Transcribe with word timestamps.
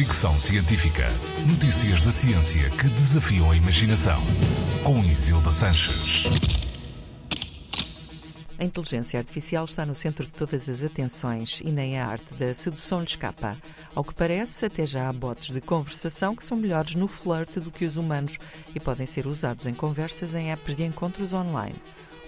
Fricção 0.00 0.40
Científica. 0.40 1.08
Notícias 1.46 2.00
da 2.00 2.10
ciência 2.10 2.70
que 2.70 2.88
desafiam 2.88 3.50
a 3.50 3.54
imaginação. 3.54 4.18
Com 4.82 5.04
Isilda 5.04 5.50
Sanches. 5.50 6.24
A 8.58 8.64
inteligência 8.64 9.20
artificial 9.20 9.66
está 9.66 9.84
no 9.84 9.94
centro 9.94 10.24
de 10.24 10.32
todas 10.32 10.70
as 10.70 10.82
atenções 10.82 11.60
e 11.62 11.70
nem 11.70 11.98
a 11.98 12.06
arte 12.06 12.32
da 12.32 12.54
sedução 12.54 13.00
lhe 13.00 13.04
escapa. 13.04 13.58
Ao 13.94 14.02
que 14.02 14.14
parece, 14.14 14.64
até 14.64 14.86
já 14.86 15.06
há 15.06 15.12
bots 15.12 15.52
de 15.52 15.60
conversação 15.60 16.34
que 16.34 16.46
são 16.46 16.56
melhores 16.56 16.94
no 16.94 17.06
flirt 17.06 17.56
do 17.56 17.70
que 17.70 17.84
os 17.84 17.98
humanos 17.98 18.38
e 18.74 18.80
podem 18.80 19.04
ser 19.04 19.26
usados 19.26 19.66
em 19.66 19.74
conversas 19.74 20.34
em 20.34 20.50
apps 20.50 20.76
de 20.76 20.82
encontros 20.82 21.34
online. 21.34 21.76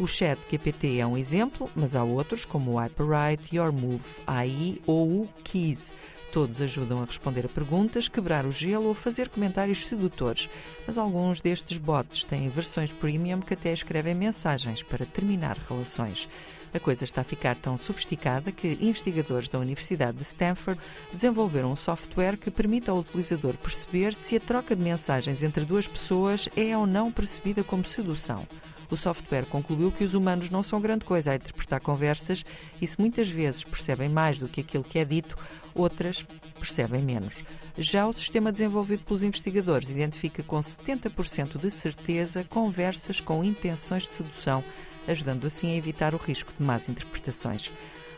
O 0.00 0.06
Chat 0.06 0.38
GPT 0.50 0.96
é 0.96 1.06
um 1.06 1.18
exemplo, 1.18 1.68
mas 1.76 1.94
há 1.94 2.02
outros 2.02 2.46
como 2.46 2.70
o 2.70 2.78
Hyperwrite, 2.78 3.54
YourMove 3.54 4.02
AI 4.26 4.80
ou 4.86 5.24
o 5.24 5.28
Keys. 5.44 5.92
Todos 6.32 6.58
ajudam 6.62 7.02
a 7.02 7.04
responder 7.04 7.44
a 7.44 7.50
perguntas, 7.50 8.08
quebrar 8.08 8.46
o 8.46 8.50
gelo 8.50 8.86
ou 8.86 8.94
fazer 8.94 9.28
comentários 9.28 9.86
sedutores, 9.86 10.48
mas 10.86 10.96
alguns 10.96 11.42
destes 11.42 11.76
bots 11.76 12.24
têm 12.24 12.48
versões 12.48 12.90
premium 12.94 13.42
que 13.42 13.52
até 13.52 13.74
escrevem 13.74 14.14
mensagens 14.14 14.82
para 14.82 15.04
terminar 15.04 15.58
relações. 15.68 16.26
A 16.72 16.80
coisa 16.80 17.04
está 17.04 17.20
a 17.20 17.24
ficar 17.24 17.56
tão 17.56 17.76
sofisticada 17.76 18.50
que 18.50 18.78
investigadores 18.80 19.50
da 19.50 19.58
Universidade 19.58 20.16
de 20.16 20.22
Stanford 20.22 20.80
desenvolveram 21.12 21.72
um 21.72 21.76
software 21.76 22.38
que 22.38 22.50
permite 22.50 22.88
ao 22.88 22.96
utilizador 22.96 23.54
perceber 23.58 24.14
se 24.18 24.34
a 24.34 24.40
troca 24.40 24.74
de 24.74 24.82
mensagens 24.82 25.42
entre 25.42 25.66
duas 25.66 25.86
pessoas 25.86 26.48
é 26.56 26.74
ou 26.74 26.86
não 26.86 27.12
percebida 27.12 27.62
como 27.62 27.84
sedução. 27.84 28.46
O 28.90 28.96
software 28.96 29.46
concluiu 29.46 29.92
que 29.92 30.04
os 30.04 30.14
humanos 30.14 30.50
não 30.50 30.62
são 30.62 30.80
grande 30.80 31.04
coisa 31.04 31.30
a 31.30 31.36
interpretar 31.36 31.80
conversas 31.80 32.44
e 32.80 32.86
se 32.86 33.00
muitas 33.00 33.28
vezes 33.28 33.62
percebem 33.62 34.08
mais 34.08 34.38
do 34.38 34.48
que 34.48 34.60
aquilo 34.60 34.84
que 34.84 34.98
é 34.98 35.04
dito, 35.04 35.36
outras 35.74 36.24
percebem 36.58 37.02
menos. 37.02 37.44
Já 37.78 38.06
o 38.06 38.12
sistema 38.12 38.50
desenvolvido 38.50 39.04
pelos 39.04 39.22
investigadores 39.22 39.90
identifica 39.90 40.42
com 40.42 40.58
70% 40.58 41.58
de 41.58 41.70
certeza 41.70 42.44
conversas 42.44 43.20
com 43.20 43.44
intenções 43.44 44.02
de 44.02 44.14
sedução 44.14 44.64
ajudando 45.06 45.46
assim 45.46 45.72
a 45.72 45.76
evitar 45.76 46.14
o 46.14 46.18
risco 46.18 46.52
de 46.56 46.62
más 46.62 46.88
interpretações. 46.88 47.70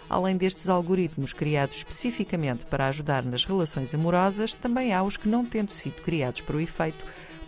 Além 0.09 0.37
destes 0.37 0.69
algoritmos 0.69 1.33
criados 1.33 1.77
especificamente 1.79 2.67
para 2.67 2.89
ajudar 2.89 3.25
nas 3.25 3.45
relações 3.45 3.95
amorosas, 3.95 4.55
também 4.55 4.93
há 4.93 5.03
os 5.03 5.17
que, 5.17 5.29
não 5.29 5.45
tendo 5.45 5.73
sido 5.73 6.03
criados 6.03 6.43
para 6.43 6.57
o 6.57 6.61
efeito, 6.61 7.05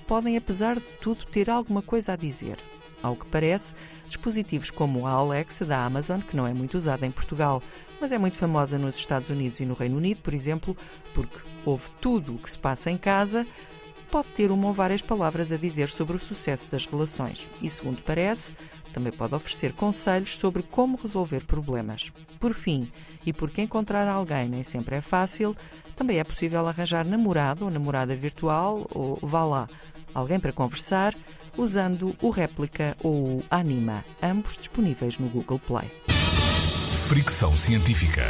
podem, 0.06 0.36
apesar 0.36 0.78
de 0.78 0.92
tudo, 0.94 1.26
ter 1.26 1.50
alguma 1.50 1.82
coisa 1.82 2.12
a 2.12 2.16
dizer. 2.16 2.58
Ao 3.02 3.16
que 3.16 3.26
parece, 3.26 3.74
dispositivos 4.06 4.70
como 4.70 5.06
a 5.06 5.10
Alexa 5.10 5.64
da 5.64 5.84
Amazon, 5.84 6.20
que 6.20 6.36
não 6.36 6.46
é 6.46 6.54
muito 6.54 6.76
usada 6.76 7.06
em 7.06 7.10
Portugal, 7.10 7.62
mas 8.00 8.12
é 8.12 8.18
muito 8.18 8.36
famosa 8.36 8.78
nos 8.78 8.96
Estados 8.96 9.30
Unidos 9.30 9.60
e 9.60 9.66
no 9.66 9.74
Reino 9.74 9.96
Unido, 9.96 10.20
por 10.20 10.34
exemplo, 10.34 10.76
porque 11.12 11.38
ouve 11.64 11.90
tudo 12.00 12.34
o 12.34 12.38
que 12.38 12.50
se 12.50 12.58
passa 12.58 12.90
em 12.90 12.98
casa, 12.98 13.46
pode 14.10 14.28
ter 14.28 14.50
uma 14.50 14.68
ou 14.68 14.72
várias 14.72 15.02
palavras 15.02 15.50
a 15.50 15.56
dizer 15.56 15.88
sobre 15.88 16.16
o 16.16 16.20
sucesso 16.20 16.70
das 16.70 16.86
relações 16.86 17.48
e, 17.60 17.68
segundo 17.68 18.00
parece, 18.02 18.54
também 18.92 19.12
pode 19.12 19.34
oferecer 19.34 19.72
conselhos 19.72 20.36
sobre 20.36 20.62
como 20.62 20.96
resolver 20.96 21.44
problemas. 21.44 22.12
Por 22.38 22.54
fim, 22.54 22.92
e 23.26 23.32
porque 23.32 23.62
encontrar 23.62 24.06
alguém 24.06 24.48
nem 24.48 24.62
sempre 24.62 24.96
é 24.96 25.00
fácil, 25.00 25.56
também 25.96 26.18
é 26.18 26.24
possível 26.24 26.66
arranjar 26.66 27.04
namorado 27.06 27.64
ou 27.64 27.70
namorada 27.70 28.14
virtual 28.14 28.86
ou 28.94 29.18
vá 29.20 29.44
lá, 29.44 29.68
alguém 30.14 30.38
para 30.38 30.52
conversar, 30.52 31.14
usando 31.56 32.14
o 32.22 32.30
Réplica 32.30 32.96
ou 33.02 33.38
o 33.38 33.44
Anima, 33.50 34.04
ambos 34.22 34.56
disponíveis 34.56 35.18
no 35.18 35.28
Google 35.28 35.58
Play. 35.58 35.90
Fricção 37.08 37.54
Científica. 37.54 38.22